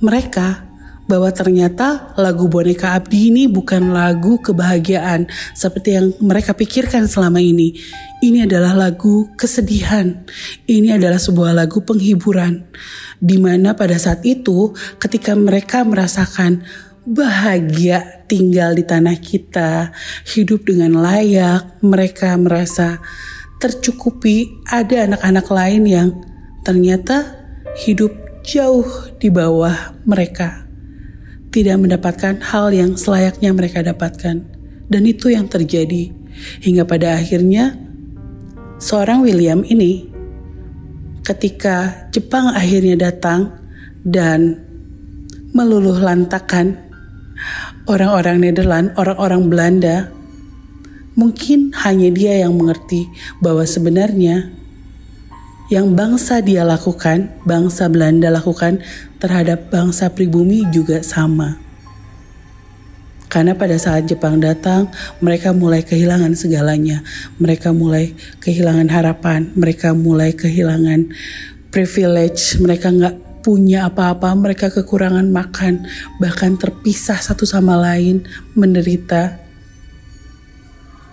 mereka 0.01 0.67
bahwa 1.07 1.31
ternyata 1.31 2.13
lagu 2.19 2.51
boneka 2.51 2.99
abdi 2.99 3.31
ini 3.31 3.47
bukan 3.47 3.95
lagu 3.95 4.43
kebahagiaan 4.43 5.31
seperti 5.55 5.95
yang 5.95 6.13
mereka 6.19 6.53
pikirkan 6.53 7.07
selama 7.07 7.39
ini. 7.39 7.79
Ini 8.21 8.51
adalah 8.51 8.75
lagu 8.75 9.31
kesedihan. 9.39 10.27
Ini 10.67 10.99
adalah 10.99 11.23
sebuah 11.23 11.55
lagu 11.55 11.81
penghiburan. 11.87 12.67
Di 13.17 13.39
mana 13.41 13.73
pada 13.73 13.97
saat 13.97 14.27
itu 14.29 14.75
ketika 15.01 15.33
mereka 15.33 15.87
merasakan 15.87 16.67
bahagia 17.07 18.27
tinggal 18.27 18.75
di 18.75 18.83
tanah 18.83 19.17
kita, 19.23 19.95
hidup 20.35 20.67
dengan 20.67 20.99
layak, 20.99 21.79
mereka 21.81 22.35
merasa 22.35 22.99
tercukupi. 23.63 24.67
Ada 24.67 25.07
anak-anak 25.07 25.47
lain 25.47 25.83
yang 25.87 26.09
ternyata 26.67 27.39
hidup 27.87 28.11
jauh 28.43 28.87
di 29.23 29.31
bawah 29.31 29.95
mereka, 30.03 30.67
tidak 31.55 31.79
mendapatkan 31.79 32.43
hal 32.43 32.75
yang 32.75 32.99
selayaknya 32.99 33.55
mereka 33.55 33.87
dapatkan, 33.87 34.43
dan 34.91 35.03
itu 35.07 35.31
yang 35.31 35.47
terjadi. 35.47 36.11
Hingga 36.37 36.85
pada 36.85 37.17
akhirnya 37.17 37.79
seorang 38.77 39.25
William 39.25 39.65
ini, 39.65 40.11
ketika 41.25 42.07
Jepang 42.13 42.53
akhirnya 42.53 43.09
datang 43.09 43.57
dan 44.05 44.63
meluluh 45.57 45.97
lantakan 45.97 46.86
orang-orang 47.87 48.43
Nederland, 48.43 48.93
orang-orang 48.99 49.47
Belanda, 49.47 49.97
mungkin 51.15 51.73
hanya 51.87 52.13
dia 52.13 52.45
yang 52.45 52.59
mengerti 52.59 53.09
bahwa 53.39 53.63
sebenarnya 53.65 54.51
yang 55.67 55.99
bangsa 55.99 56.39
dia 56.43 56.63
lakukan, 56.63 57.31
bangsa 57.43 57.91
Belanda 57.91 58.31
lakukan 58.31 58.79
terhadap 59.19 59.71
bangsa 59.71 60.11
pribumi 60.15 60.63
juga 60.71 61.03
sama. 61.03 61.59
Karena 63.27 63.59
pada 63.59 63.75
saat 63.75 64.07
Jepang 64.07 64.39
datang, 64.39 64.87
mereka 65.19 65.51
mulai 65.51 65.83
kehilangan 65.83 66.39
segalanya. 66.39 67.03
Mereka 67.43 67.75
mulai 67.75 68.15
kehilangan 68.39 68.87
harapan, 68.87 69.51
mereka 69.59 69.91
mulai 69.93 70.31
kehilangan 70.31 71.11
privilege, 71.75 72.57
mereka 72.63 72.95
nggak 72.95 73.26
punya 73.47 73.87
apa-apa, 73.87 74.35
mereka 74.35 74.75
kekurangan 74.75 75.31
makan, 75.31 75.87
bahkan 76.19 76.59
terpisah 76.59 77.23
satu 77.23 77.47
sama 77.47 77.79
lain, 77.79 78.27
menderita. 78.59 79.39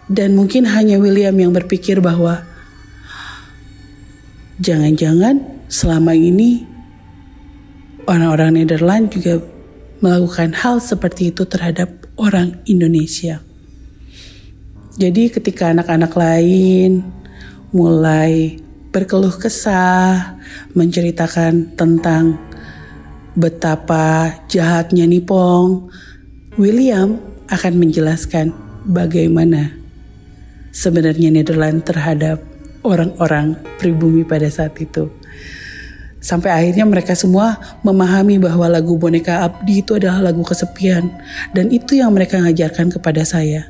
Dan 0.10 0.34
mungkin 0.34 0.66
hanya 0.66 0.98
William 0.98 1.38
yang 1.38 1.54
berpikir 1.54 2.02
bahwa 2.02 2.42
jangan-jangan 4.58 5.46
selama 5.70 6.18
ini 6.18 6.66
orang-orang 8.10 8.58
Nederland 8.58 9.14
juga 9.14 9.38
melakukan 10.02 10.58
hal 10.58 10.82
seperti 10.82 11.30
itu 11.30 11.46
terhadap 11.46 11.94
orang 12.18 12.58
Indonesia. 12.66 13.46
Jadi 14.98 15.30
ketika 15.30 15.70
anak-anak 15.70 16.14
lain 16.18 17.06
mulai 17.70 18.63
berkeluh 18.94 19.34
kesah, 19.34 20.38
menceritakan 20.78 21.74
tentang 21.74 22.38
betapa 23.34 24.38
jahatnya 24.46 25.10
Nipong, 25.10 25.90
William 26.62 27.18
akan 27.50 27.74
menjelaskan 27.82 28.54
bagaimana 28.86 29.74
sebenarnya 30.70 31.34
Nederland 31.34 31.82
terhadap 31.82 32.46
orang-orang 32.86 33.58
pribumi 33.82 34.22
pada 34.22 34.46
saat 34.54 34.78
itu. 34.78 35.10
Sampai 36.24 36.56
akhirnya 36.56 36.88
mereka 36.88 37.18
semua 37.20 37.60
memahami 37.84 38.40
bahwa 38.40 38.70
lagu 38.72 38.96
Boneka 38.96 39.44
Abdi 39.44 39.84
itu 39.84 40.00
adalah 40.00 40.24
lagu 40.32 40.40
kesepian. 40.40 41.12
Dan 41.52 41.68
itu 41.68 42.00
yang 42.00 42.16
mereka 42.16 42.40
ngajarkan 42.40 42.96
kepada 42.96 43.28
saya. 43.28 43.68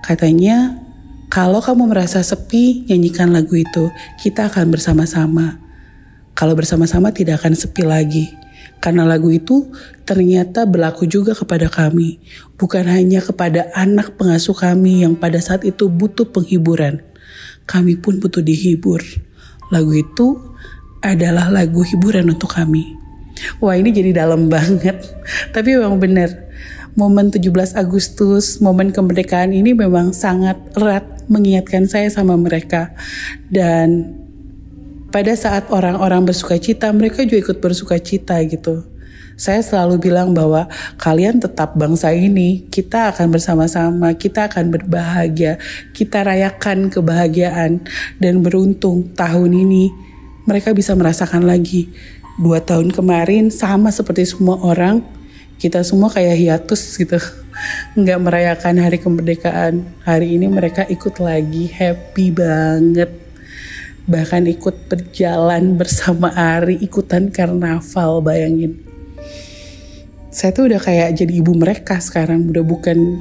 Katanya, 0.00 0.87
kalau 1.28 1.60
kamu 1.60 1.92
merasa 1.92 2.24
sepi, 2.24 2.88
nyanyikan 2.88 3.28
lagu 3.28 3.52
itu. 3.52 3.92
Kita 4.16 4.48
akan 4.48 4.72
bersama-sama. 4.72 5.60
Kalau 6.32 6.56
bersama-sama 6.56 7.12
tidak 7.12 7.44
akan 7.44 7.52
sepi 7.52 7.84
lagi. 7.84 8.32
Karena 8.80 9.04
lagu 9.04 9.28
itu 9.28 9.68
ternyata 10.08 10.64
berlaku 10.64 11.04
juga 11.04 11.36
kepada 11.36 11.68
kami. 11.68 12.16
Bukan 12.56 12.88
hanya 12.88 13.20
kepada 13.20 13.68
anak 13.76 14.16
pengasuh 14.16 14.56
kami 14.56 15.04
yang 15.04 15.20
pada 15.20 15.36
saat 15.44 15.68
itu 15.68 15.92
butuh 15.92 16.32
penghiburan. 16.32 17.04
Kami 17.68 18.00
pun 18.00 18.24
butuh 18.24 18.40
dihibur. 18.40 19.04
Lagu 19.68 19.92
itu 19.92 20.40
adalah 21.04 21.52
lagu 21.52 21.84
hiburan 21.84 22.32
untuk 22.32 22.56
kami. 22.56 22.96
Wah 23.60 23.76
ini 23.76 23.92
jadi 23.92 24.24
dalam 24.24 24.48
banget. 24.48 24.96
Tapi 25.52 25.76
memang 25.76 26.00
benar 26.00 26.47
momen 26.98 27.30
17 27.30 27.78
Agustus, 27.78 28.58
momen 28.58 28.90
kemerdekaan 28.90 29.54
ini 29.54 29.70
memang 29.70 30.10
sangat 30.10 30.58
erat 30.74 31.06
mengingatkan 31.30 31.86
saya 31.86 32.10
sama 32.10 32.34
mereka. 32.34 32.90
Dan 33.46 34.18
pada 35.14 35.30
saat 35.38 35.70
orang-orang 35.70 36.26
bersuka 36.26 36.58
cita, 36.58 36.90
mereka 36.90 37.22
juga 37.22 37.54
ikut 37.54 37.58
bersuka 37.62 38.02
cita 38.02 38.42
gitu. 38.42 38.82
Saya 39.38 39.62
selalu 39.62 40.10
bilang 40.10 40.34
bahwa 40.34 40.66
kalian 40.98 41.38
tetap 41.38 41.78
bangsa 41.78 42.10
ini, 42.10 42.66
kita 42.66 43.14
akan 43.14 43.30
bersama-sama, 43.30 44.10
kita 44.18 44.50
akan 44.50 44.74
berbahagia, 44.74 45.62
kita 45.94 46.26
rayakan 46.26 46.90
kebahagiaan 46.90 47.86
dan 48.18 48.42
beruntung 48.42 49.14
tahun 49.14 49.54
ini 49.54 49.94
mereka 50.42 50.74
bisa 50.74 50.98
merasakan 50.98 51.46
lagi. 51.46 51.86
Dua 52.42 52.58
tahun 52.58 52.90
kemarin 52.90 53.54
sama 53.54 53.94
seperti 53.94 54.26
semua 54.26 54.58
orang, 54.58 55.06
kita 55.58 55.82
semua 55.82 56.08
kayak 56.08 56.38
hiatus 56.38 56.96
gitu. 56.96 57.18
Nggak 57.98 58.18
merayakan 58.22 58.78
hari 58.78 58.98
kemerdekaan. 59.02 59.82
Hari 60.06 60.38
ini 60.38 60.46
mereka 60.46 60.86
ikut 60.86 61.18
lagi 61.18 61.66
happy 61.66 62.30
banget. 62.30 63.10
Bahkan 64.06 64.46
ikut 64.46 64.86
berjalan 64.86 65.74
bersama 65.80 66.30
Ari 66.32 66.78
ikutan 66.78 67.34
karnaval 67.34 68.22
bayangin. 68.22 68.78
Saya 70.30 70.54
tuh 70.54 70.70
udah 70.70 70.78
kayak 70.78 71.18
jadi 71.18 71.42
ibu 71.42 71.50
mereka 71.58 71.98
sekarang 71.98 72.46
udah 72.46 72.62
bukan 72.62 73.18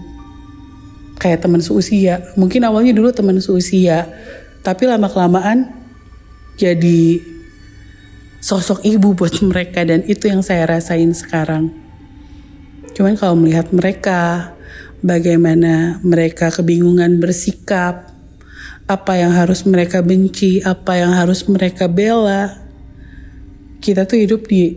kayak 1.17 1.41
teman 1.41 1.65
seusia. 1.65 2.21
Mungkin 2.37 2.61
awalnya 2.61 2.93
dulu 2.93 3.09
teman 3.09 3.41
seusia 3.41 4.05
tapi 4.67 4.83
lama 4.83 5.07
kelamaan 5.07 5.71
jadi 6.59 7.23
sosok 8.43 8.83
ibu 8.83 9.15
buat 9.15 9.39
mereka 9.49 9.87
dan 9.87 10.03
itu 10.05 10.27
yang 10.27 10.43
saya 10.43 10.67
rasain 10.67 11.15
sekarang 11.15 11.86
Cuman 12.97 13.13
kalau 13.13 13.37
melihat 13.37 13.69
mereka, 13.69 14.57
bagaimana 15.05 16.01
mereka 16.01 16.49
kebingungan 16.49 17.21
bersikap, 17.21 18.09
apa 18.89 19.13
yang 19.21 19.37
harus 19.37 19.69
mereka 19.69 20.01
benci, 20.01 20.65
apa 20.65 20.97
yang 20.97 21.13
harus 21.13 21.45
mereka 21.45 21.85
bela. 21.85 22.57
Kita 23.77 24.09
tuh 24.09 24.17
hidup 24.17 24.49
di 24.49 24.73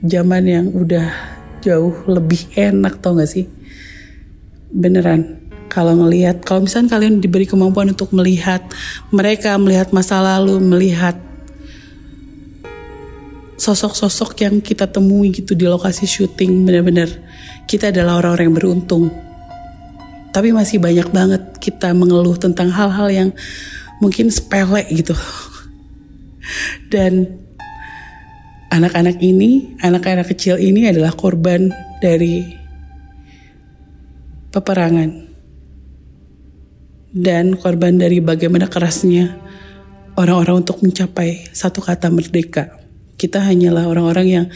zaman 0.00 0.48
yang 0.48 0.66
udah 0.72 1.12
jauh 1.60 2.00
lebih 2.08 2.48
enak 2.56 3.04
tau 3.04 3.20
gak 3.20 3.28
sih? 3.28 3.44
Beneran, 4.72 5.36
kalau 5.68 5.92
ngelihat, 6.00 6.40
kalau 6.48 6.64
misalnya 6.64 6.96
kalian 6.96 7.20
diberi 7.20 7.44
kemampuan 7.44 7.92
untuk 7.92 8.08
melihat 8.16 8.64
mereka, 9.12 9.60
melihat 9.60 9.92
masa 9.92 10.24
lalu, 10.24 10.56
melihat 10.64 11.20
sosok-sosok 13.62 14.42
yang 14.42 14.58
kita 14.58 14.90
temui 14.90 15.30
gitu 15.30 15.54
di 15.54 15.70
lokasi 15.70 16.02
syuting 16.02 16.66
benar-benar 16.66 17.06
kita 17.70 17.94
adalah 17.94 18.18
orang-orang 18.18 18.50
yang 18.50 18.58
beruntung. 18.58 19.04
Tapi 20.34 20.50
masih 20.50 20.82
banyak 20.82 21.08
banget 21.14 21.42
kita 21.62 21.94
mengeluh 21.94 22.34
tentang 22.34 22.74
hal-hal 22.74 23.06
yang 23.12 23.28
mungkin 24.02 24.34
sepele 24.34 24.82
gitu. 24.90 25.14
Dan 26.92 27.38
anak-anak 28.72 29.22
ini, 29.22 29.78
anak-anak 29.78 30.32
kecil 30.34 30.58
ini 30.58 30.90
adalah 30.90 31.14
korban 31.14 31.70
dari 32.02 32.42
peperangan. 34.50 35.30
Dan 37.12 37.60
korban 37.60 38.00
dari 38.00 38.24
bagaimana 38.24 38.66
kerasnya 38.66 39.36
orang-orang 40.16 40.64
untuk 40.64 40.80
mencapai 40.80 41.52
satu 41.52 41.84
kata 41.84 42.08
merdeka. 42.08 42.81
Kita 43.22 43.38
hanyalah 43.38 43.86
orang-orang 43.86 44.26
yang 44.26 44.46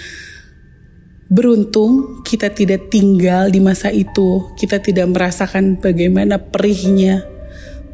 beruntung 1.30 2.26
kita 2.26 2.50
tidak 2.50 2.90
tinggal 2.90 3.46
di 3.46 3.62
masa 3.62 3.94
itu. 3.94 4.50
Kita 4.58 4.82
tidak 4.82 5.06
merasakan 5.06 5.78
bagaimana 5.78 6.42
perihnya 6.42 7.22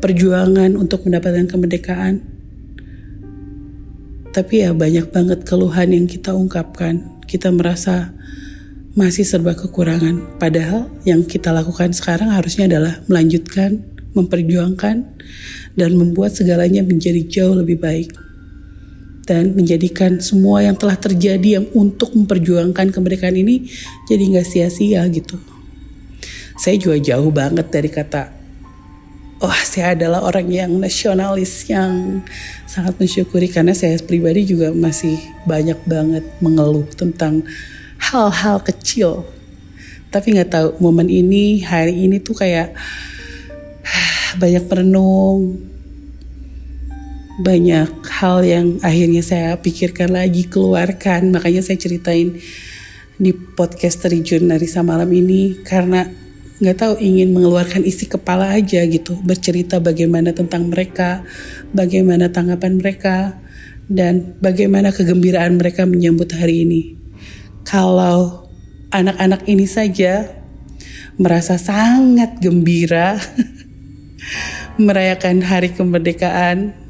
perjuangan 0.01 0.81
untuk 0.81 1.05
mendapatkan 1.05 1.45
kemerdekaan. 1.45 2.25
Tapi 4.33 4.65
ya 4.65 4.73
banyak 4.73 5.13
banget 5.13 5.45
keluhan 5.45 5.93
yang 5.93 6.09
kita 6.09 6.33
ungkapkan. 6.33 7.21
Kita 7.29 7.53
merasa 7.53 8.17
masih 8.97 9.29
serba 9.29 9.53
kekurangan. 9.53 10.41
Padahal 10.41 10.89
yang 11.05 11.21
kita 11.29 11.53
lakukan 11.53 11.93
sekarang 11.93 12.33
harusnya 12.33 12.65
adalah 12.65 13.05
melanjutkan, 13.13 13.85
memperjuangkan, 14.17 14.97
dan 15.77 15.91
membuat 16.01 16.33
segalanya 16.33 16.81
menjadi 16.81 17.29
jauh 17.29 17.61
lebih 17.61 17.77
baik 17.77 18.32
dan 19.23 19.55
menjadikan 19.55 20.19
semua 20.19 20.67
yang 20.67 20.75
telah 20.75 20.99
terjadi 20.99 21.63
yang 21.63 21.67
untuk 21.75 22.15
memperjuangkan 22.15 22.91
kemerdekaan 22.91 23.39
ini 23.39 23.71
jadi 24.11 24.23
nggak 24.37 24.47
sia-sia 24.47 25.07
gitu. 25.11 25.39
Saya 26.59 26.79
juga 26.79 26.99
jauh 26.99 27.31
banget 27.31 27.71
dari 27.71 27.91
kata 27.91 28.43
oh 29.43 29.59
saya 29.67 29.99
adalah 29.99 30.23
orang 30.23 30.47
yang 30.47 30.71
nasionalis 30.79 31.67
yang 31.67 32.23
sangat 32.71 32.95
mensyukuri 32.97 33.51
karena 33.51 33.75
saya 33.75 33.99
pribadi 33.99 34.47
juga 34.47 34.71
masih 34.71 35.19
banyak 35.43 35.83
banget 35.83 36.25
mengeluh 36.39 36.87
tentang 36.95 37.43
hal-hal 37.99 38.63
kecil. 38.63 39.27
Tapi 40.15 40.39
nggak 40.39 40.51
tahu 40.55 40.69
momen 40.79 41.11
ini 41.11 41.59
hari 41.67 42.07
ini 42.07 42.23
tuh 42.23 42.39
kayak 42.39 42.71
banyak 44.43 44.63
merenung, 44.71 45.59
banyak 47.43 48.07
hal 48.07 48.47
yang 48.47 48.79
akhirnya 48.87 49.21
saya 49.27 49.59
pikirkan 49.59 50.15
lagi 50.15 50.47
keluarkan. 50.47 51.35
Makanya 51.35 51.67
saya 51.67 51.75
ceritain 51.75 52.39
di 53.19 53.31
podcast 53.35 54.07
Terjun 54.07 54.47
Narisa 54.47 54.87
malam 54.87 55.11
ini 55.11 55.59
karena 55.67 56.07
nggak 56.63 56.79
tahu 56.79 56.95
ingin 57.03 57.35
mengeluarkan 57.35 57.83
isi 57.83 58.07
kepala 58.07 58.55
aja 58.55 58.87
gitu. 58.87 59.19
Bercerita 59.27 59.83
bagaimana 59.83 60.31
tentang 60.31 60.71
mereka 60.71 61.27
bagaimana 61.75 62.31
tanggapan 62.31 62.79
mereka 62.79 63.35
dan 63.91 64.39
bagaimana 64.39 64.95
kegembiraan 64.95 65.59
mereka 65.59 65.83
menyambut 65.83 66.31
hari 66.39 66.63
ini. 66.63 66.95
Kalau 67.67 68.47
anak-anak 68.95 69.51
ini 69.51 69.67
saja 69.67 70.31
merasa 71.19 71.59
sangat 71.59 72.39
gembira 72.39 73.19
merayakan 74.87 75.43
hari 75.43 75.75
kemerdekaan 75.75 76.82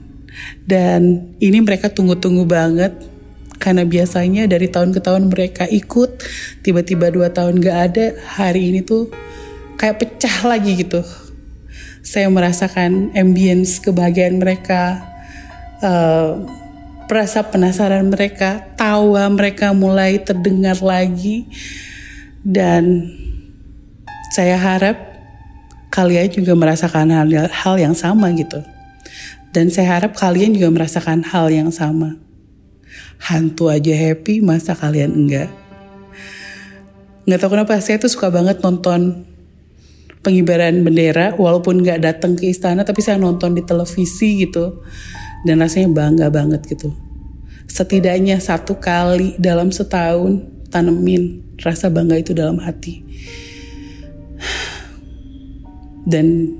dan 0.66 1.32
ini 1.42 1.58
mereka 1.62 1.90
tunggu-tunggu 1.90 2.46
banget. 2.46 2.94
Karena 3.62 3.86
biasanya 3.86 4.50
dari 4.50 4.66
tahun 4.66 4.90
ke 4.90 4.98
tahun 4.98 5.30
mereka 5.30 5.70
ikut 5.70 6.18
tiba-tiba 6.66 7.14
dua 7.14 7.30
tahun 7.30 7.62
gak 7.62 7.78
ada 7.94 8.06
hari 8.34 8.74
ini 8.74 8.82
tuh 8.82 9.06
kayak 9.78 10.02
pecah 10.02 10.50
lagi 10.50 10.82
gitu. 10.82 11.06
Saya 12.02 12.26
merasakan 12.26 13.14
ambience 13.14 13.78
kebahagiaan 13.78 14.42
mereka 14.42 15.06
uh, 15.78 16.42
rasa 17.06 17.46
penasaran 17.46 18.10
mereka 18.10 18.66
tawa 18.74 19.30
mereka 19.30 19.70
mulai 19.70 20.18
terdengar 20.18 20.82
lagi. 20.82 21.46
Dan 22.42 23.06
saya 24.34 24.58
harap 24.58 24.98
kalian 25.94 26.34
juga 26.34 26.58
merasakan 26.58 27.14
hal, 27.14 27.30
hal 27.46 27.74
yang 27.78 27.94
sama 27.94 28.34
gitu 28.34 28.71
dan 29.52 29.68
saya 29.68 30.00
harap 30.00 30.16
kalian 30.16 30.56
juga 30.56 30.72
merasakan 30.72 31.24
hal 31.28 31.52
yang 31.52 31.68
sama. 31.68 32.16
Hantu 33.20 33.68
aja 33.68 33.92
happy, 33.92 34.40
masa 34.40 34.72
kalian 34.72 35.12
enggak? 35.12 35.52
Nggak 37.28 37.38
tahu 37.38 37.50
kenapa, 37.54 37.78
saya 37.78 38.00
tuh 38.02 38.10
suka 38.10 38.32
banget 38.32 38.58
nonton 38.64 39.28
pengibaran 40.24 40.82
bendera, 40.82 41.36
walaupun 41.36 41.84
nggak 41.84 42.02
datang 42.02 42.34
ke 42.34 42.50
istana, 42.50 42.82
tapi 42.82 43.04
saya 43.04 43.20
nonton 43.20 43.54
di 43.54 43.62
televisi 43.62 44.42
gitu. 44.42 44.82
Dan 45.46 45.62
rasanya 45.62 45.92
bangga 45.92 46.26
banget 46.32 46.66
gitu. 46.66 46.90
Setidaknya 47.68 48.42
satu 48.42 48.78
kali 48.78 49.38
dalam 49.38 49.70
setahun 49.70 50.42
tanemin 50.70 51.54
rasa 51.62 51.92
bangga 51.92 52.18
itu 52.18 52.32
dalam 52.34 52.58
hati. 52.58 53.02
Dan 56.02 56.58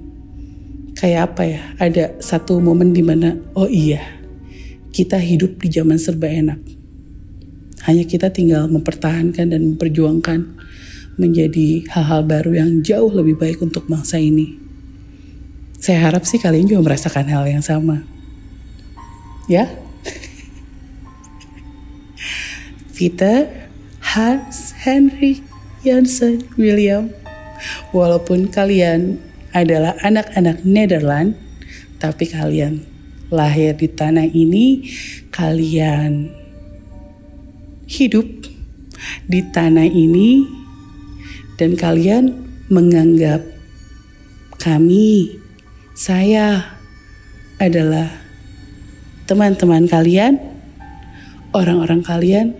kayak 1.03 1.35
apa 1.35 1.43
ya? 1.43 1.62
Ada 1.83 2.05
satu 2.23 2.62
momen 2.62 2.95
di 2.95 3.03
mana 3.03 3.35
oh 3.59 3.67
iya 3.67 4.23
kita 4.95 5.19
hidup 5.19 5.59
di 5.59 5.67
zaman 5.67 5.99
serba 5.99 6.31
enak. 6.31 6.62
Hanya 7.91 8.07
kita 8.07 8.31
tinggal 8.31 8.71
mempertahankan 8.71 9.51
dan 9.51 9.75
memperjuangkan 9.75 10.62
menjadi 11.19 11.91
hal-hal 11.91 12.23
baru 12.23 12.55
yang 12.55 12.87
jauh 12.87 13.11
lebih 13.11 13.35
baik 13.35 13.59
untuk 13.59 13.91
bangsa 13.91 14.23
ini. 14.23 14.55
Saya 15.83 16.07
harap 16.07 16.23
sih 16.23 16.38
kalian 16.38 16.71
juga 16.71 16.87
merasakan 16.87 17.27
hal 17.27 17.43
yang 17.51 17.65
sama. 17.65 18.07
Ya? 19.51 19.67
Peter 22.95 23.67
Hans 23.99 24.79
Henry 24.79 25.43
Janssen 25.83 26.47
William 26.55 27.11
walaupun 27.91 28.47
kalian 28.47 29.19
adalah 29.53 29.97
anak-anak 30.01 30.65
Nederland, 30.65 31.37
tapi 32.01 32.25
kalian 32.25 32.83
lahir 33.29 33.77
di 33.77 33.88
tanah 33.88 34.25
ini, 34.29 34.88
kalian 35.29 36.33
hidup 37.85 38.29
di 39.29 39.41
tanah 39.53 39.88
ini, 39.88 40.49
dan 41.61 41.77
kalian 41.77 42.33
menganggap 42.73 43.45
kami, 44.57 45.37
saya 45.93 46.73
adalah 47.61 48.09
teman-teman 49.29 49.85
kalian, 49.85 50.41
orang-orang 51.53 52.01
kalian, 52.01 52.57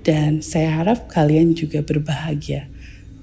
dan 0.00 0.40
saya 0.40 0.80
harap 0.80 1.10
kalian 1.12 1.52
juga 1.52 1.82
berbahagia 1.82 2.70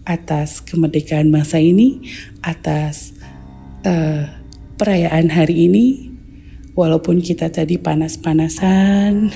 atas 0.03 0.59
kemerdekaan 0.59 1.31
bangsa 1.31 1.59
ini, 1.59 2.03
atas 2.43 3.15
uh, 3.87 4.27
perayaan 4.75 5.31
hari 5.31 5.71
ini, 5.71 6.11
walaupun 6.75 7.23
kita 7.23 7.47
tadi 7.47 7.79
panas-panasan, 7.79 9.31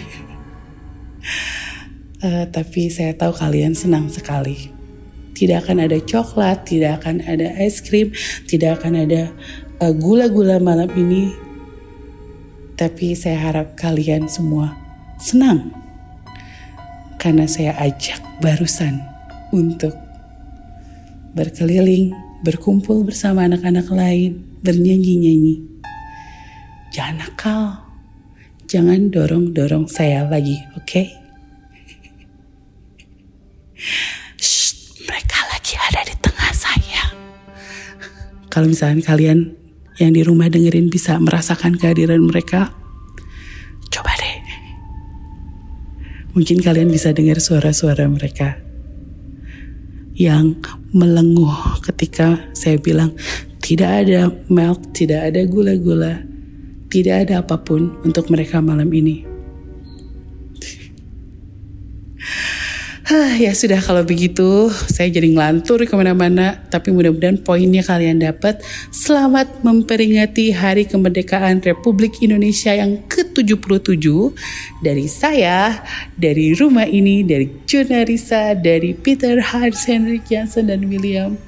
uh, 2.24 2.46
tapi 2.56 2.92
saya 2.92 3.16
tahu 3.16 3.32
kalian 3.36 3.74
senang 3.74 4.12
sekali. 4.12 4.76
Tidak 5.38 5.54
akan 5.54 5.86
ada 5.86 6.02
coklat, 6.02 6.66
tidak 6.66 7.04
akan 7.04 7.22
ada 7.22 7.54
es 7.62 7.78
krim, 7.86 8.10
tidak 8.50 8.82
akan 8.82 9.06
ada 9.06 9.30
eh, 9.78 9.94
gula-gula 9.94 10.58
uh, 10.58 10.64
malam 10.64 10.90
ini. 10.98 11.30
Tapi 12.74 13.14
saya 13.14 13.38
harap 13.38 13.78
kalian 13.78 14.26
semua 14.26 14.74
senang 15.22 15.70
karena 17.22 17.46
saya 17.46 17.78
ajak 17.78 18.18
barusan 18.42 19.02
untuk 19.54 20.07
berkeliling, 21.38 22.18
berkumpul 22.42 23.06
bersama 23.06 23.46
anak-anak 23.46 23.86
lain, 23.94 24.42
bernyanyi-nyanyi. 24.66 25.62
Jangan 26.90 27.22
nakal, 27.22 27.64
jangan 28.66 29.14
dorong-dorong 29.14 29.86
saya 29.86 30.26
lagi, 30.26 30.58
oke? 30.74 30.82
Okay? 30.98 31.08
mereka 35.06 35.38
lagi 35.54 35.78
ada 35.78 36.02
di 36.02 36.16
tengah 36.18 36.52
saya. 36.58 37.04
Kalau 38.50 38.66
misalnya 38.66 39.06
kalian 39.06 39.54
yang 40.02 40.18
di 40.18 40.26
rumah 40.26 40.50
dengerin 40.50 40.90
bisa 40.90 41.22
merasakan 41.22 41.78
kehadiran 41.78 42.26
mereka, 42.26 42.74
coba 43.94 44.10
deh. 44.18 44.42
Mungkin 46.34 46.58
kalian 46.66 46.90
bisa 46.90 47.14
dengar 47.14 47.38
suara-suara 47.38 48.10
mereka 48.10 48.67
yang 50.18 50.58
melenguh 50.98 51.78
ketika 51.86 52.42
saya 52.58 52.82
bilang 52.82 53.14
tidak 53.62 54.06
ada 54.06 54.34
milk, 54.50 54.98
tidak 54.98 55.30
ada 55.30 55.46
gula-gula, 55.46 56.26
tidak 56.90 57.30
ada 57.30 57.46
apa 57.46 57.62
pun 57.62 57.94
untuk 58.02 58.34
mereka 58.34 58.58
malam 58.58 58.90
ini. 58.90 59.37
Hah, 63.08 63.40
ya 63.40 63.56
sudah 63.56 63.80
kalau 63.80 64.04
begitu 64.04 64.68
saya 64.92 65.08
jadi 65.08 65.32
ngelantur 65.32 65.80
ke 65.88 65.96
mana-mana 65.96 66.60
tapi 66.68 66.92
mudah-mudahan 66.92 67.40
poinnya 67.40 67.80
kalian 67.80 68.20
dapat. 68.20 68.60
Selamat 68.92 69.48
memperingati 69.64 70.52
Hari 70.52 70.84
Kemerdekaan 70.92 71.64
Republik 71.64 72.20
Indonesia 72.20 72.76
yang 72.76 73.00
ke-77 73.08 74.12
dari 74.84 75.08
saya, 75.08 75.88
dari 76.20 76.52
rumah 76.52 76.84
ini, 76.84 77.24
dari 77.24 77.48
Juna 77.64 78.04
Risa, 78.04 78.52
dari 78.60 78.92
Peter 78.92 79.40
Hans, 79.40 79.88
Henrik 79.88 80.28
Jansen, 80.28 80.68
dan 80.68 80.84
William. 80.84 81.40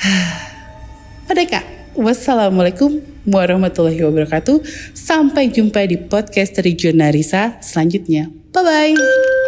Merdeka. 1.28 1.60
Wassalamualaikum 1.92 3.04
warahmatullahi 3.28 4.00
wabarakatuh. 4.00 4.64
Sampai 4.96 5.52
jumpa 5.52 5.84
di 5.84 6.00
podcast 6.00 6.56
dari 6.56 6.72
Juna 6.72 7.12
Risa 7.12 7.60
selanjutnya. 7.60 8.32
Bye-bye. 8.56 9.47